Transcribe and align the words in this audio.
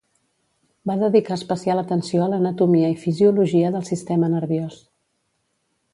Va 0.91 0.95
dedicar 1.01 1.35
especial 1.39 1.81
atenció 1.83 2.23
a 2.23 2.29
l'anatomia 2.31 2.91
i 2.95 2.97
fisiologia 3.05 3.73
del 3.77 3.89
sistema 3.93 4.31
nerviós. 4.37 4.85